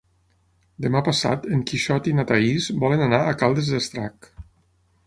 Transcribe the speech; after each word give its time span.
Demà 0.85 1.01
passat 1.09 1.45
en 1.57 1.61
Quixot 1.73 2.09
i 2.13 2.15
na 2.21 2.27
Thaís 2.33 2.71
volen 2.87 3.07
anar 3.11 3.21
a 3.35 3.39
Caldes 3.45 3.73
d'Estrac. 3.77 4.33